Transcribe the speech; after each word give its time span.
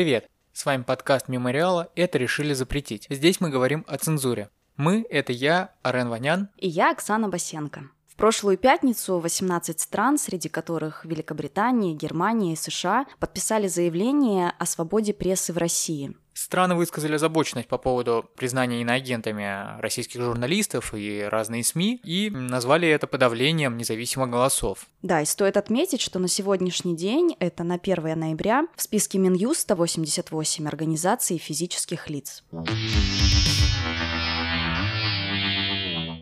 Привет! 0.00 0.30
С 0.54 0.64
вами 0.64 0.82
подкаст 0.82 1.28
Мемориала 1.28 1.90
«Это 1.94 2.16
решили 2.16 2.54
запретить». 2.54 3.06
Здесь 3.10 3.38
мы 3.38 3.50
говорим 3.50 3.84
о 3.86 3.98
цензуре. 3.98 4.48
Мы– 4.78 5.04
это 5.10 5.34
я, 5.34 5.74
Арен 5.82 6.08
Ванян. 6.08 6.48
И 6.56 6.68
я, 6.68 6.90
Оксана 6.90 7.28
Басенко. 7.28 7.90
Прошлую 8.20 8.58
пятницу 8.58 9.18
18 9.18 9.80
стран, 9.80 10.18
среди 10.18 10.50
которых 10.50 11.06
Великобритания, 11.06 11.94
Германия 11.94 12.52
и 12.52 12.56
США, 12.56 13.06
подписали 13.18 13.66
заявление 13.66 14.52
о 14.58 14.66
свободе 14.66 15.14
прессы 15.14 15.54
в 15.54 15.56
России. 15.56 16.14
Страны 16.34 16.74
высказали 16.74 17.14
озабоченность 17.14 17.66
по 17.66 17.78
поводу 17.78 18.28
признания 18.36 18.82
иноагентами 18.82 19.80
российских 19.80 20.20
журналистов 20.20 20.92
и 20.92 21.22
разные 21.22 21.64
СМИ 21.64 22.02
и 22.04 22.28
назвали 22.28 22.86
это 22.88 23.06
подавлением 23.06 23.78
независимых 23.78 24.28
голосов. 24.28 24.86
Да, 25.00 25.22
и 25.22 25.24
стоит 25.24 25.56
отметить, 25.56 26.02
что 26.02 26.18
на 26.18 26.28
сегодняшний 26.28 26.94
день, 26.94 27.34
это 27.40 27.64
на 27.64 27.76
1 27.76 28.20
ноября, 28.20 28.66
в 28.76 28.82
списке 28.82 29.16
Минюста 29.16 29.74
88 29.74 30.68
организаций 30.68 31.38
физических 31.38 32.10
лиц. 32.10 32.44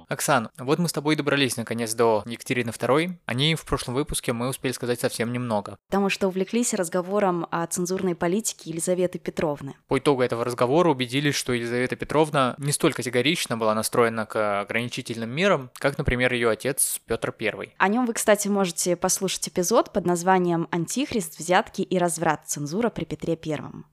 Оксан, 0.09 0.48
вот 0.59 0.79
мы 0.79 0.89
с 0.89 0.93
тобой 0.93 1.17
добрались 1.17 1.59
наконец 1.59 1.93
до 1.93 2.23
Екатерины 2.25 2.71
II. 2.71 3.17
О 3.27 3.35
ней 3.35 3.55
в 3.55 3.65
прошлом 3.67 3.95
выпуске 3.95 4.33
мы 4.33 4.48
успели 4.48 4.73
сказать 4.73 5.01
совсем 5.01 5.33
немного. 5.33 5.77
Потому 5.89 6.09
что 6.09 6.29
увлеклись 6.29 6.73
разговором 6.73 7.47
о 7.51 7.67
цензурной 7.67 8.15
политике 8.15 8.71
Елизаветы 8.71 9.19
Петровны. 9.19 9.75
По 9.87 9.98
итогу 9.98 10.23
этого 10.23 10.45
разговора 10.45 10.89
убедились, 10.91 11.34
что 11.34 11.53
Елизавета 11.53 11.97
Петровна 11.97 12.55
не 12.56 12.73
столь 12.73 12.95
категорично 12.95 13.59
была 13.59 13.75
настроена 13.75 14.25
к 14.25 14.62
ограничительным 14.62 15.28
мерам, 15.28 15.70
как, 15.75 15.98
например, 15.98 16.33
ее 16.33 16.48
отец 16.48 17.00
Петр 17.06 17.34
I. 17.39 17.75
О 17.77 17.89
нем 17.89 18.06
вы, 18.06 18.15
кстати, 18.15 18.48
можете 18.48 18.97
послушать 18.97 19.48
эпизод 19.48 19.93
под 19.93 20.06
названием 20.06 20.69
«Антихрист, 20.70 21.39
взятки 21.39 21.83
и 21.83 21.98
разврат. 21.98 22.47
Цензура 22.47 22.89
при 22.89 23.05
Петре 23.05 23.37
Первом». 23.37 23.84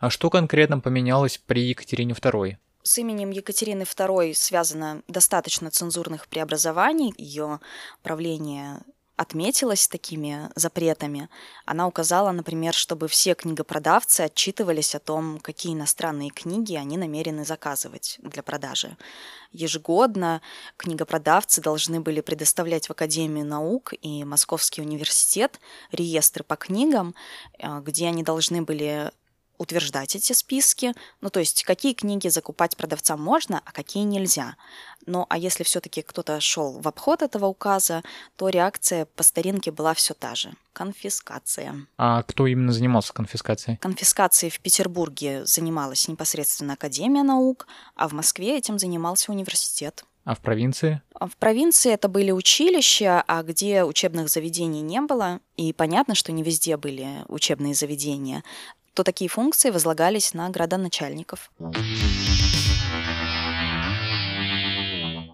А 0.00 0.10
что 0.10 0.30
конкретно 0.30 0.80
поменялось 0.80 1.38
при 1.38 1.62
Екатерине 1.62 2.12
II? 2.12 2.56
С 2.82 2.98
именем 2.98 3.30
Екатерины 3.30 3.82
II 3.82 4.32
связано 4.34 5.02
достаточно 5.08 5.70
цензурных 5.70 6.28
преобразований. 6.28 7.12
Ее 7.18 7.60
правление 8.02 8.80
отметилась 9.16 9.88
такими 9.88 10.48
запретами. 10.54 11.28
Она 11.66 11.88
указала, 11.88 12.30
например, 12.30 12.72
чтобы 12.72 13.08
все 13.08 13.34
книгопродавцы 13.34 14.20
отчитывались 14.20 14.94
о 14.94 15.00
том, 15.00 15.40
какие 15.40 15.74
иностранные 15.74 16.30
книги 16.30 16.76
они 16.76 16.96
намерены 16.96 17.44
заказывать 17.44 18.20
для 18.22 18.44
продажи. 18.44 18.96
Ежегодно 19.50 20.40
книгопродавцы 20.76 21.60
должны 21.60 22.00
были 22.00 22.20
предоставлять 22.20 22.86
в 22.86 22.92
Академию 22.92 23.44
наук 23.44 23.92
и 24.00 24.22
Московский 24.22 24.82
университет 24.82 25.58
реестры 25.90 26.44
по 26.44 26.54
книгам, 26.54 27.16
э, 27.58 27.80
где 27.80 28.06
они 28.06 28.22
должны 28.22 28.62
были 28.62 29.10
утверждать 29.58 30.16
эти 30.16 30.32
списки, 30.32 30.94
ну 31.20 31.30
то 31.30 31.40
есть 31.40 31.64
какие 31.64 31.92
книги 31.92 32.28
закупать 32.28 32.76
продавцам 32.76 33.20
можно, 33.20 33.60
а 33.64 33.72
какие 33.72 34.04
нельзя. 34.04 34.56
Ну 35.06 35.26
а 35.28 35.38
если 35.38 35.64
все-таки 35.64 36.02
кто-то 36.02 36.40
шел 36.40 36.78
в 36.78 36.88
обход 36.88 37.22
этого 37.22 37.46
указа, 37.46 38.02
то 38.36 38.48
реакция 38.48 39.06
по 39.06 39.22
старинке 39.22 39.70
была 39.70 39.94
все 39.94 40.14
та 40.14 40.34
же– 40.34 40.52
конфискация. 40.72 41.74
А 41.96 42.22
кто 42.22 42.46
именно 42.46 42.72
занимался 42.72 43.12
конфискацией? 43.12 43.76
Конфискацией 43.78 44.50
в 44.50 44.60
Петербурге 44.60 45.44
занималась 45.44 46.08
непосредственно 46.08 46.74
Академия 46.74 47.22
наук, 47.22 47.66
а 47.94 48.08
в 48.08 48.12
Москве 48.12 48.56
этим 48.56 48.78
занимался 48.78 49.32
университет. 49.32 50.04
А 50.28 50.34
в 50.34 50.40
провинции? 50.40 51.00
А 51.14 51.26
в 51.26 51.38
провинции 51.38 51.90
это 51.90 52.06
были 52.06 52.32
училища, 52.32 53.24
а 53.26 53.42
где 53.42 53.82
учебных 53.82 54.28
заведений 54.28 54.82
не 54.82 55.00
было, 55.00 55.40
и 55.56 55.72
понятно, 55.72 56.14
что 56.14 56.32
не 56.32 56.42
везде 56.42 56.76
были 56.76 57.24
учебные 57.28 57.72
заведения, 57.72 58.44
то 58.98 59.04
такие 59.04 59.30
функции 59.30 59.70
возлагались 59.70 60.34
на 60.34 60.50
градоначальников. 60.50 61.52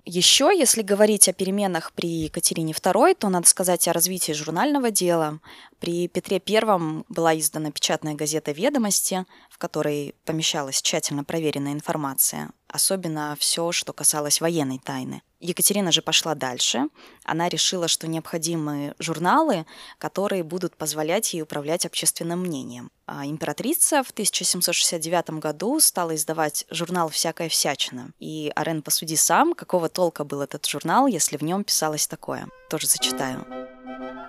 Еще, 0.05 0.53
если 0.55 0.83
говорить 0.83 1.31
о 1.31 1.33
переменах 1.33 1.95
при 1.95 2.25
Екатерине 2.25 2.75
II, 2.75 3.15
то 3.15 3.31
надо 3.31 3.49
сказать 3.49 3.89
о 3.89 3.95
развитии 3.95 4.33
журнального 4.33 4.91
дела. 4.91 5.41
При 5.81 6.09
Петре 6.09 6.43
I 6.47 7.05
была 7.09 7.39
издана 7.39 7.71
печатная 7.71 8.13
газета 8.13 8.53
«Ведомости», 8.53 9.25
в 9.49 9.57
которой 9.57 10.15
помещалась 10.27 10.83
тщательно 10.83 11.25
проверенная 11.25 11.73
информация, 11.73 12.51
особенно 12.75 13.37
все, 13.39 13.71
что 13.71 13.93
касалось 13.93 14.41
военной 14.41 14.81
тайны. 14.81 15.23
Екатерина 15.39 15.93
же 15.93 16.03
пошла 16.03 16.35
дальше. 16.35 16.89
Она 17.23 17.49
решила, 17.49 17.87
что 17.87 18.09
необходимы 18.09 18.97
журналы, 18.99 19.65
которые 19.99 20.43
будут 20.43 20.77
позволять 20.77 21.35
ей 21.35 21.43
управлять 21.43 21.87
общественным 21.87 22.41
мнением. 22.41 22.91
А 23.07 23.27
императрица 23.27 24.03
в 24.03 24.11
1769 24.11 25.39
году 25.39 25.79
стала 25.79 26.17
издавать 26.17 26.67
журнал 26.69 27.11
«Всякая 27.11 27.49
всячина». 27.49 28.11
И, 28.19 28.51
Арен, 28.57 28.83
посуди 28.83 29.15
сам, 29.15 29.55
какого 29.55 29.89
толка 29.89 30.25
был 30.25 30.41
этот 30.41 30.67
журнал, 30.67 31.07
если 31.07 31.37
в 31.37 31.43
нем 31.43 31.63
писалось 31.63 32.09
такое. 32.09 32.49
Тоже 32.71 32.89
зачитаю. 32.89 33.47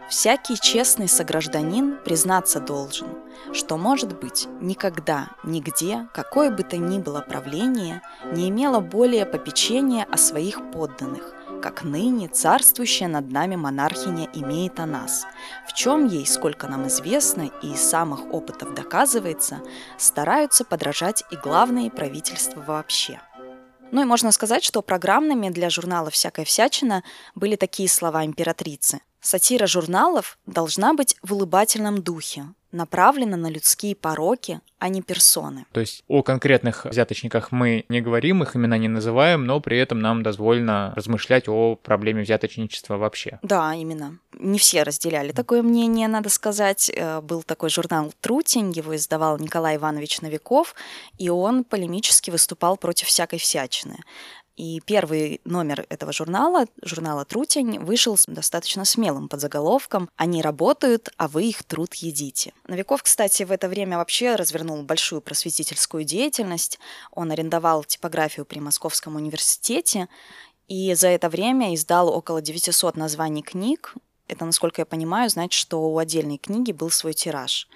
Всякий 0.09 0.55
честный 0.55 1.07
согражданин 1.07 1.97
признаться 1.97 2.59
должен, 2.59 3.07
что, 3.53 3.75
может 3.75 4.19
быть, 4.19 4.47
никогда, 4.61 5.29
нигде, 5.43 6.07
какое 6.13 6.51
бы 6.51 6.61
то 6.61 6.77
ни 6.77 6.99
было 6.99 7.21
правление, 7.21 8.03
не 8.31 8.49
имело 8.49 8.81
более 8.81 9.25
попечения 9.25 10.05
о 10.11 10.17
своих 10.17 10.71
подданных, 10.71 11.33
как 11.63 11.83
ныне 11.83 12.27
царствующая 12.27 13.07
над 13.07 13.31
нами 13.31 13.55
монархиня 13.55 14.29
имеет 14.33 14.79
о 14.79 14.85
нас, 14.85 15.25
в 15.67 15.73
чем 15.73 16.05
ей, 16.05 16.27
сколько 16.27 16.67
нам 16.67 16.87
известно 16.87 17.49
и 17.63 17.73
из 17.73 17.81
самых 17.81 18.31
опытов 18.31 18.75
доказывается, 18.75 19.61
стараются 19.97 20.65
подражать 20.65 21.23
и 21.31 21.35
главные 21.35 21.89
правительства 21.89 22.61
вообще. 22.61 23.19
Ну 23.91 24.01
и 24.01 24.05
можно 24.05 24.31
сказать, 24.31 24.63
что 24.63 24.81
программными 24.81 25.49
для 25.49 25.69
журнала 25.69 26.09
«Всякая 26.09 26.45
всячина» 26.45 27.03
были 27.35 27.55
такие 27.55 27.89
слова 27.89 28.25
императрицы– 28.25 29.01
Сатира 29.25 29.65
журналов 29.65 30.37
должна 30.45 30.93
быть 30.93 31.17
в 31.23 31.33
улыбательном 31.33 32.03
духе, 32.03 32.45
направлена 32.75 33.37
на 33.37 33.49
людские 33.49 33.95
пороки, 33.95 34.59
а 34.77 34.89
не 34.89 35.01
персоны. 35.01 35.65
То 35.71 35.79
есть 35.79 36.03
о 36.07 36.21
конкретных 36.21 36.85
взяточниках 36.85 37.51
мы 37.51 37.85
не 37.89 38.01
говорим, 38.01 38.43
их 38.43 38.55
имена 38.55 38.77
не 38.77 38.87
называем, 38.87 39.45
но 39.45 39.59
при 39.59 39.79
этом 39.79 39.99
нам 39.99 40.21
дозволено 40.21 40.93
размышлять 40.95 41.47
о 41.47 41.75
проблеме 41.75 42.21
взяточничества 42.23 42.97
вообще. 42.97 43.39
Да, 43.41 43.73
именно. 43.73 44.19
Не 44.37 44.59
все 44.59 44.83
разделяли 44.83 45.31
такое 45.31 45.63
мнение, 45.63 46.07
надо 46.07 46.29
сказать. 46.29 46.91
Э, 46.93 47.21
был 47.21 47.41
такой 47.43 47.69
журнал 47.69 48.13
«Трутень», 48.21 48.71
его 48.71 48.95
издавал 48.95 49.39
Николай 49.39 49.77
Иванович 49.77 50.21
Новиков, 50.21 50.75
и 51.17 51.29
он 51.29 51.63
полемически 51.63 52.29
выступал 52.29 52.77
против 52.77 53.07
всякой 53.07 53.39
всячины. 53.39 53.97
И 54.55 54.79
первый 54.85 55.41
номер 55.43 55.85
этого 55.89 56.13
журнала, 56.13 56.65
журнала 56.81 57.25
«Трутень», 57.25 57.77
вышел 57.79 58.15
с 58.15 58.25
достаточно 58.25 58.85
смелым 58.85 59.27
подзаголовком 59.27 60.09
«Они 60.15 60.41
работают, 60.41 61.09
а 61.17 61.27
вы 61.27 61.45
их 61.45 61.63
труд 61.63 61.93
едите». 61.95 62.53
Новиков, 62.67 63.03
кстати, 63.03 63.43
в 63.43 63.51
это 63.51 63.67
время 63.67 63.97
вообще 63.97 64.35
развернул 64.35 64.81
большую 64.83 65.21
просветительскую 65.21 66.05
деятельность. 66.05 66.79
Он 67.11 67.31
арендовал 67.31 67.83
типографию 67.83 68.45
при 68.45 68.59
Московском 68.59 69.17
университете 69.17 70.07
и 70.69 70.93
за 70.93 71.09
это 71.09 71.29
время 71.29 71.75
издал 71.75 72.07
около 72.07 72.41
900 72.41 72.95
названий 72.95 73.43
книг. 73.43 73.93
Это, 74.27 74.45
насколько 74.45 74.81
я 74.81 74.85
понимаю, 74.85 75.29
значит, 75.29 75.59
что 75.59 75.81
у 75.81 75.97
отдельной 75.97 76.37
книги 76.37 76.71
был 76.71 76.89
свой 76.89 77.13
тираж. 77.13 77.67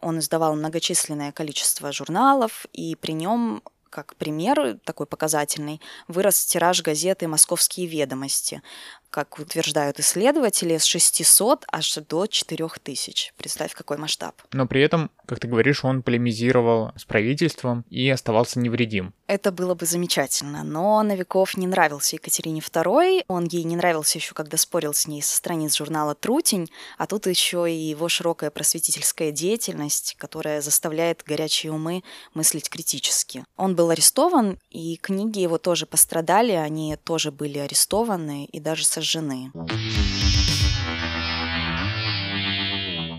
Он 0.00 0.18
издавал 0.18 0.54
многочисленное 0.54 1.32
количество 1.32 1.92
журналов, 1.92 2.66
и 2.72 2.94
при 2.96 3.12
нем 3.12 3.62
как 3.90 4.16
пример 4.16 4.78
такой 4.84 5.06
показательный, 5.06 5.80
вырос 6.08 6.44
тираж 6.44 6.82
газеты 6.82 7.28
«Московские 7.28 7.86
ведомости», 7.86 8.62
как 9.10 9.38
утверждают 9.38 10.00
исследователи, 10.00 10.76
с 10.78 10.84
600 10.84 11.64
аж 11.70 11.94
до 12.08 12.26
4000. 12.26 13.32
Представь, 13.36 13.74
какой 13.74 13.96
масштаб. 13.96 14.34
Но 14.52 14.66
при 14.66 14.82
этом, 14.82 15.10
как 15.26 15.40
ты 15.40 15.48
говоришь, 15.48 15.84
он 15.84 16.02
полемизировал 16.02 16.92
с 16.96 17.04
правительством 17.04 17.84
и 17.90 18.08
оставался 18.08 18.58
невредим. 18.58 19.14
Это 19.26 19.52
было 19.52 19.74
бы 19.74 19.84
замечательно, 19.84 20.64
но 20.64 21.02
Новиков 21.02 21.56
не 21.56 21.66
нравился 21.66 22.16
Екатерине 22.16 22.60
II, 22.60 23.24
он 23.28 23.44
ей 23.44 23.64
не 23.64 23.76
нравился 23.76 24.18
еще, 24.18 24.34
когда 24.34 24.56
спорил 24.56 24.94
с 24.94 25.06
ней 25.06 25.22
со 25.22 25.36
страниц 25.36 25.76
журнала 25.76 26.14
«Трутень», 26.14 26.70
а 26.96 27.06
тут 27.06 27.26
еще 27.26 27.70
и 27.70 27.74
его 27.74 28.08
широкая 28.08 28.50
просветительская 28.50 29.30
деятельность, 29.30 30.14
которая 30.18 30.62
заставляет 30.62 31.22
горячие 31.26 31.72
умы 31.72 32.02
мыслить 32.32 32.70
критически. 32.70 33.44
Он 33.56 33.76
был 33.76 33.90
арестован, 33.90 34.58
и 34.70 34.96
книги 34.96 35.40
его 35.40 35.58
тоже 35.58 35.84
пострадали, 35.84 36.52
они 36.52 36.96
тоже 36.96 37.30
были 37.30 37.58
арестованы 37.58 38.46
и 38.46 38.60
даже 38.60 38.86
сожжены. 38.98 39.50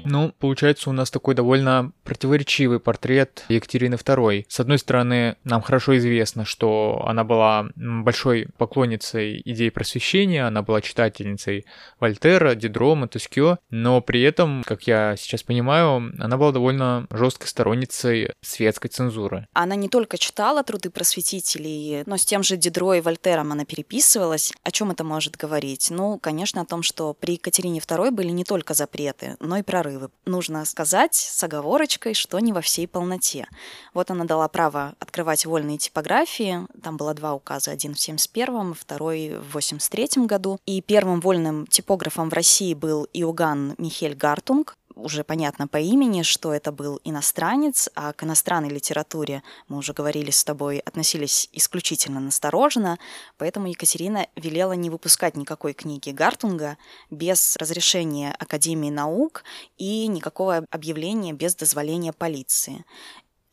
Ну, 0.10 0.34
получается, 0.40 0.90
у 0.90 0.94
нас 0.94 1.12
такой 1.12 1.36
довольно 1.36 1.92
противоречивый 2.04 2.80
портрет 2.80 3.46
Екатерины 3.48 3.94
II. 3.94 4.46
С 4.48 4.60
одной 4.60 4.80
стороны, 4.80 5.36
нам 5.44 5.62
хорошо 5.62 5.96
известно, 5.98 6.46
что 6.46 7.04
она 7.06 7.24
была 7.24 7.68
большой 7.76 8.48
поклонницей 8.58 9.40
идей 9.46 9.70
просвещения, 9.70 10.48
она 10.48 10.64
была 10.64 10.82
читательницей 10.82 11.66
Вольтера, 12.00 12.56
Дидро, 12.56 12.96
Монтескио, 12.96 13.60
но 13.70 14.02
при 14.02 14.24
этом, 14.24 14.64
как 14.66 14.88
я 14.88 15.16
сейчас 15.16 15.44
понимаю, 15.44 16.12
она 16.18 16.38
была 16.38 16.54
довольно 16.54 17.06
жесткой 17.12 17.48
сторонницей 17.48 18.32
светской 18.42 18.88
цензуры. 18.88 19.46
Она 19.54 19.76
не 19.76 19.90
только 19.90 20.18
читала 20.18 20.64
труды 20.64 20.90
просветителей, 20.90 22.02
но 22.08 22.18
с 22.18 22.26
тем 22.26 22.42
же 22.42 22.58
Дидро 22.58 22.96
и 22.96 23.02
Вольтером 23.02 23.52
она 23.52 23.64
переписывалась. 23.64 24.54
О 24.64 24.72
чем 24.72 24.90
это 24.90 25.04
может 25.04 25.38
говорить? 25.38 25.92
Ну, 25.92 26.18
конечно, 26.18 26.62
о 26.62 26.66
том, 26.66 26.82
что 26.82 27.14
при 27.14 27.34
Екатерине 27.34 27.80
II 27.80 28.10
были 28.10 28.30
не 28.30 28.44
только 28.44 28.74
запреты, 28.74 29.38
но 29.40 29.58
и 29.58 29.62
прорывы. 29.62 29.99
Нужно 30.26 30.66
сказать 30.66 31.16
с 31.16 31.44
оговорочкой, 31.44 32.14
что 32.14 32.40
не 32.40 32.54
во 32.54 32.62
всей 32.62 32.88
полноте. 32.88 33.48
Вот 33.94 34.12
она 34.12 34.26
дала 34.26 34.48
право 34.48 34.96
открывать 35.00 35.46
вольные 35.46 35.78
типографии. 35.78 36.68
Там 36.82 36.98
было 36.98 37.14
два 37.14 37.34
указа, 37.34 37.72
один 37.72 37.94
в 37.94 38.00
71 38.00 38.74
второй 38.74 39.38
в 39.38 39.54
83 39.54 40.26
году. 40.26 40.60
И 40.66 40.82
первым 40.82 41.20
вольным 41.20 41.68
типографом 41.68 42.30
в 42.30 42.34
России 42.34 42.74
был 42.74 43.08
Иоганн 43.14 43.76
Михель 43.78 44.16
Гартунг 44.16 44.76
уже 45.00 45.24
понятно 45.24 45.68
по 45.68 45.78
имени, 45.78 46.24
что 46.24 46.54
это 46.54 46.72
был 46.72 47.00
иностранец, 47.04 47.90
а 47.96 48.14
к 48.14 48.24
иностранной 48.24 48.70
литературе, 48.70 49.44
мы 49.68 49.78
уже 49.78 49.94
говорили 49.94 50.32
с 50.32 50.44
тобой, 50.44 50.80
относились 50.80 51.50
исключительно 51.54 52.20
настороженно, 52.20 53.00
поэтому 53.38 53.68
Екатерина 53.68 54.28
велела 54.36 54.74
не 54.74 54.90
выпускать 54.90 55.36
никакой 55.36 55.74
книги 55.74 56.12
Гартунга 56.12 56.78
без 57.10 57.56
разрешения 57.58 58.36
Академии 58.38 58.90
наук 58.90 59.44
и 59.78 60.08
никакого 60.08 60.66
объявления 60.70 61.34
без 61.34 61.56
дозволения 61.56 62.14
полиции. 62.14 62.86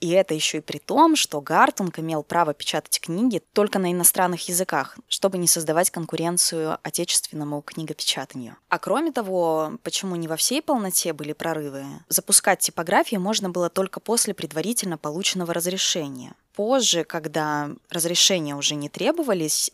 И 0.00 0.10
это 0.10 0.34
еще 0.34 0.58
и 0.58 0.60
при 0.60 0.78
том, 0.78 1.16
что 1.16 1.40
Гартунг 1.40 1.98
имел 1.98 2.22
право 2.22 2.52
печатать 2.52 3.00
книги 3.00 3.42
только 3.54 3.78
на 3.78 3.92
иностранных 3.92 4.48
языках, 4.48 4.98
чтобы 5.08 5.38
не 5.38 5.46
создавать 5.46 5.90
конкуренцию 5.90 6.78
отечественному 6.82 7.62
книгопечатанию. 7.62 8.56
А 8.68 8.78
кроме 8.78 9.10
того, 9.10 9.72
почему 9.82 10.16
не 10.16 10.28
во 10.28 10.36
всей 10.36 10.60
полноте 10.60 11.14
были 11.14 11.32
прорывы? 11.32 11.84
Запускать 12.08 12.60
типографии 12.60 13.16
можно 13.16 13.48
было 13.48 13.70
только 13.70 14.00
после 14.00 14.34
предварительно 14.34 14.98
полученного 14.98 15.54
разрешения. 15.54 16.34
Позже, 16.54 17.04
когда 17.04 17.70
разрешения 17.88 18.54
уже 18.54 18.74
не 18.74 18.90
требовались, 18.90 19.70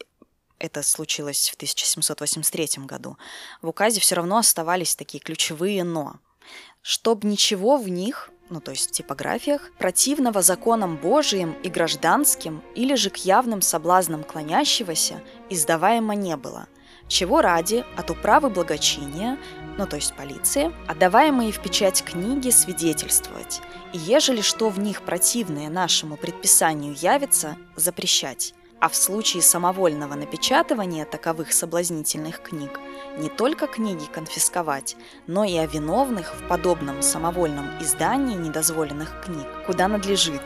это 0.61 0.85
случилось 0.85 1.51
в 1.51 1.55
1783 1.55 2.85
году, 2.85 3.19
в 3.61 3.69
указе 3.69 4.01
все 4.01 4.15
равно 4.15 4.39
оставались 4.39 4.95
такие 4.95 5.19
ключевые 5.19 5.83
«но». 5.83 6.21
Чтоб 6.83 7.23
ничего 7.23 7.77
в 7.77 7.89
них 7.89 8.32
ну 8.53 8.61
то 8.61 8.71
есть 8.71 8.91
в 8.91 8.93
типографиях, 8.93 9.73
противного 9.79 10.43
законам 10.43 10.97
Божиим 10.97 11.57
и 11.63 11.71
гражданским 11.71 12.63
или 12.75 12.95
же 12.95 13.09
к 13.09 13.17
явным 13.17 13.63
соблазнам 13.63 14.23
клонящегося 14.23 15.23
издаваемо 15.49 16.15
не 16.15 16.37
было, 16.37 16.67
чего 17.09 17.41
ради 17.41 17.85
от 17.97 18.11
управы 18.11 18.51
благочиния, 18.51 19.39
ну 19.79 19.87
то 19.87 19.97
есть 19.97 20.15
полиции, 20.15 20.71
отдаваемые 20.87 21.51
в 21.51 21.61
печать 21.63 22.05
книги 22.05 22.51
свидетельствовать, 22.51 23.63
и 23.95 23.99
ежели 23.99 24.43
что 24.43 24.69
в 24.69 24.79
них 24.79 25.01
противное 25.01 25.71
нашему 25.71 26.17
предписанию 26.19 26.95
явится, 26.95 27.57
запрещать 27.77 28.55
а 28.83 28.89
в 28.89 28.97
случае 28.97 29.43
самовольного 29.45 30.15
напечатывания 30.15 31.05
таковых 31.05 31.53
соблазнительных 31.53 32.43
книг 32.43 32.81
не 33.17 33.29
только 33.29 33.69
книги 33.69 34.07
конфисковать, 34.13 34.97
но 35.29 35.45
и 35.45 35.57
о 35.57 35.67
виновных 35.67 36.35
в 36.35 36.49
подобном 36.49 37.01
самовольном 37.01 37.81
издании 37.81 38.35
недозволенных 38.35 39.23
книг, 39.25 39.47
куда 39.67 39.87
надлежит, 39.87 40.43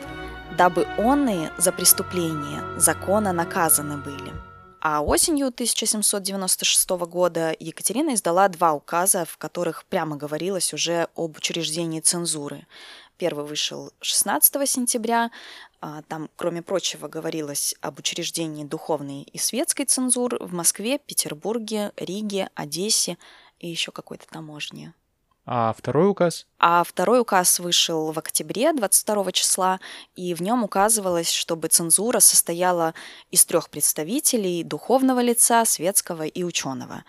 дабы 0.55 0.87
онные 0.99 1.51
за 1.57 1.71
преступление 1.71 2.79
закона 2.79 3.33
наказаны 3.33 3.97
были. 3.97 4.31
А 4.79 5.01
осенью 5.01 5.47
1796 5.47 6.89
года 6.91 7.55
Екатерина 7.59 8.13
издала 8.13 8.47
два 8.49 8.73
указа, 8.73 9.25
в 9.25 9.39
которых 9.39 9.83
прямо 9.85 10.15
говорилось 10.15 10.75
уже 10.75 11.07
об 11.15 11.35
учреждении 11.37 12.01
цензуры. 12.01 12.67
Первый 13.17 13.45
вышел 13.45 13.91
16 14.01 14.69
сентября. 14.69 15.31
А, 15.81 16.01
там, 16.03 16.29
кроме 16.35 16.61
прочего, 16.61 17.07
говорилось 17.07 17.75
об 17.81 17.99
учреждении 17.99 18.63
духовной 18.63 19.23
и 19.23 19.37
светской 19.37 19.85
цензур 19.85 20.37
в 20.39 20.53
Москве, 20.53 20.99
Петербурге, 20.99 21.91
Риге, 21.97 22.49
Одессе 22.53 23.17
и 23.59 23.67
еще 23.67 23.91
какой-то 23.91 24.27
таможне. 24.27 24.93
А 25.49 25.73
второй 25.73 26.09
указ? 26.09 26.45
А 26.59 26.83
второй 26.83 27.21
указ 27.21 27.59
вышел 27.59 28.11
в 28.11 28.19
октябре 28.19 28.73
22 28.73 29.31
числа, 29.31 29.79
и 30.15 30.33
в 30.33 30.41
нем 30.41 30.63
указывалось, 30.63 31.31
чтобы 31.31 31.69
цензура 31.69 32.19
состояла 32.19 32.93
из 33.31 33.45
трех 33.45 33.69
представителей 33.69 34.63
духовного 34.63 35.21
лица, 35.21 35.63
светского 35.63 36.23
и 36.23 36.43
ученого. 36.43 37.05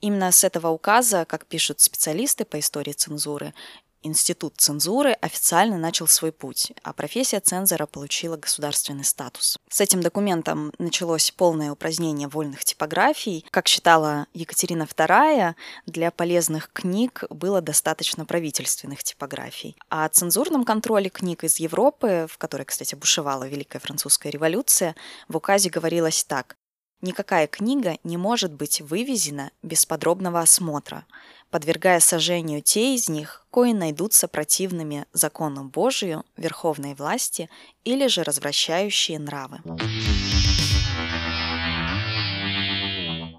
Именно 0.00 0.32
с 0.32 0.42
этого 0.42 0.68
указа, 0.68 1.26
как 1.26 1.44
пишут 1.44 1.80
специалисты 1.80 2.46
по 2.46 2.58
истории 2.58 2.92
цензуры, 2.92 3.52
Институт 4.02 4.54
цензуры 4.56 5.12
официально 5.12 5.78
начал 5.78 6.08
свой 6.08 6.32
путь, 6.32 6.72
а 6.82 6.92
профессия 6.92 7.40
цензора 7.40 7.86
получила 7.86 8.36
государственный 8.36 9.04
статус. 9.04 9.58
С 9.68 9.80
этим 9.80 10.00
документом 10.00 10.72
началось 10.78 11.30
полное 11.30 11.70
упразднение 11.70 12.28
вольных 12.28 12.64
типографий. 12.64 13.44
Как 13.50 13.68
считала 13.68 14.26
Екатерина 14.34 14.82
II, 14.82 15.54
для 15.86 16.10
полезных 16.10 16.70
книг 16.72 17.24
было 17.30 17.60
достаточно 17.60 18.24
правительственных 18.24 19.04
типографий. 19.04 19.76
А 19.88 20.04
о 20.04 20.08
цензурном 20.08 20.64
контроле 20.64 21.08
книг 21.08 21.44
из 21.44 21.56
Европы, 21.58 22.26
в 22.28 22.38
которой, 22.38 22.64
кстати, 22.64 22.94
бушевала 22.94 23.46
Великая 23.48 23.78
Французская 23.78 24.30
революция, 24.30 24.96
в 25.28 25.36
указе 25.36 25.70
говорилось 25.70 26.24
так. 26.24 26.56
Никакая 27.02 27.46
книга 27.46 27.98
не 28.04 28.16
может 28.16 28.52
быть 28.52 28.80
вывезена 28.80 29.50
без 29.62 29.84
подробного 29.84 30.40
осмотра 30.40 31.04
подвергая 31.52 32.00
сожжению 32.00 32.62
те 32.62 32.94
из 32.94 33.08
них, 33.08 33.46
кои 33.50 33.72
найдутся 33.72 34.26
противными 34.26 35.04
закону 35.12 35.64
Божию, 35.64 36.24
верховной 36.36 36.94
власти 36.94 37.48
или 37.84 38.08
же 38.08 38.24
развращающие 38.24 39.18
нравы. 39.18 39.60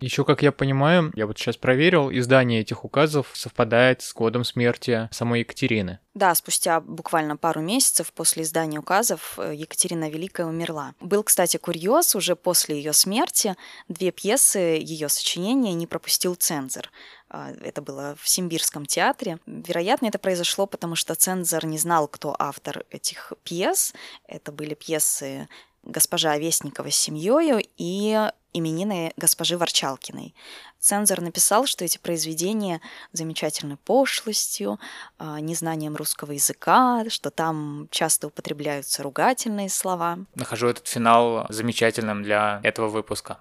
Еще, 0.04 0.26
как 0.26 0.42
я 0.42 0.52
понимаю, 0.52 1.14
я 1.16 1.26
вот 1.26 1.40
сейчас 1.40 1.56
проверил, 1.56 2.12
издание 2.12 2.60
этих 2.60 2.84
указов 2.84 3.32
совпадает 3.32 4.02
с 4.02 4.14
годом 4.14 4.44
смерти 4.44 5.08
самой 5.14 5.40
Екатерины. 5.40 6.00
Да, 6.14 6.36
спустя 6.36 6.82
буквально 6.82 7.38
пару 7.38 7.62
месяцев 7.62 8.12
после 8.12 8.44
издания 8.44 8.80
указов 8.80 9.40
э, 9.40 9.54
Екатерина 9.56 10.10
Великая 10.10 10.46
умерла. 10.46 10.94
Был, 11.00 11.24
кстати, 11.24 11.56
курьез, 11.56 12.18
уже 12.18 12.36
после 12.36 12.76
ее 12.76 12.92
смерти 12.92 13.56
две 13.88 14.12
пьесы 14.12 14.60
ее 14.60 15.08
сочинения 15.08 15.74
не 15.74 15.88
пропустил 15.88 16.36
цензор. 16.36 16.92
А, 17.30 17.52
это 17.64 17.82
было 17.82 18.18
в 18.20 18.28
Симбирском 18.28 18.86
театре. 18.86 19.40
Вероятно, 19.46 20.08
это 20.08 20.20
произошло, 20.20 20.68
потому 20.68 20.96
что 20.96 21.16
цензор 21.16 21.66
не 21.66 21.78
знал, 21.78 22.10
кто 22.10 22.36
автор 22.38 22.84
этих 22.90 23.32
пьес. 23.46 23.94
Это 24.28 24.52
были 24.52 24.74
пьесы 24.74 25.48
госпожа 25.84 26.32
Овесникова 26.32 26.90
с 26.90 26.96
семьей 26.96 27.70
и 27.78 28.30
именины 28.54 29.14
госпожи 29.18 29.58
Ворчалкиной. 29.58 30.34
Цензор 30.80 31.22
написал, 31.22 31.66
что 31.66 31.86
эти 31.86 31.98
произведения 31.98 32.82
замечательны 33.14 33.78
пошлостью, 33.78 34.80
а, 35.18 35.40
незнанием 35.40 35.96
русского 35.96 36.34
языка, 36.34 37.06
что 37.10 37.30
там 37.32 37.88
часто 37.90 38.28
употребляются 38.28 39.02
ругательные 39.02 39.70
слова. 39.70 40.20
Нахожу 40.36 40.68
этот 40.68 40.88
финал 40.88 41.46
замечательным 41.50 42.24
для 42.24 42.60
этого 42.64 42.90
выпуска. 42.90 43.40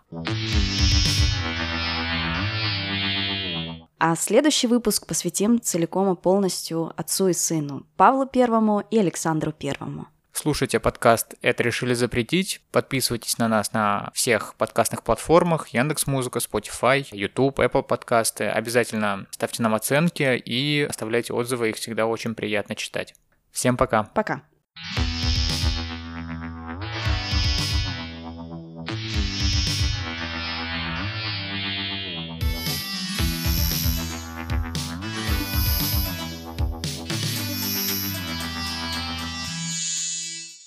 А 3.98 4.16
следующий 4.16 4.66
выпуск 4.66 5.06
посвятим 5.06 5.60
целиком 5.60 6.12
и 6.12 6.16
полностью 6.16 6.92
отцу 6.96 7.28
и 7.28 7.32
сыну, 7.32 7.86
Павлу 7.96 8.26
Первому 8.26 8.82
и 8.90 8.98
Александру 8.98 9.52
Первому. 9.52 10.08
Слушайте 10.32 10.80
подкаст 10.80 11.34
«Это 11.42 11.62
решили 11.62 11.92
запретить». 11.92 12.62
Подписывайтесь 12.72 13.36
на 13.36 13.48
нас 13.48 13.74
на 13.74 14.10
всех 14.14 14.54
подкастных 14.56 15.02
платформах. 15.02 15.68
Яндекс 15.68 16.06
Музыка, 16.06 16.38
Spotify, 16.38 17.06
YouTube, 17.12 17.58
Apple 17.58 17.82
подкасты. 17.82 18.44
Обязательно 18.44 19.26
ставьте 19.30 19.62
нам 19.62 19.74
оценки 19.74 20.36
и 20.36 20.86
оставляйте 20.88 21.34
отзывы. 21.34 21.68
Их 21.68 21.76
всегда 21.76 22.06
очень 22.06 22.34
приятно 22.34 22.74
читать. 22.74 23.14
Всем 23.52 23.76
пока. 23.76 24.04
Пока. 24.04 24.42